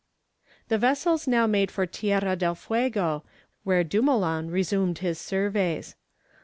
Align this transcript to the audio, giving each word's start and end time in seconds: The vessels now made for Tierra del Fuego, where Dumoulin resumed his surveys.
The 0.69 0.79
vessels 0.79 1.27
now 1.27 1.45
made 1.45 1.69
for 1.69 1.85
Tierra 1.85 2.35
del 2.35 2.55
Fuego, 2.55 3.23
where 3.63 3.83
Dumoulin 3.83 4.49
resumed 4.49 4.97
his 4.97 5.19
surveys. 5.19 5.93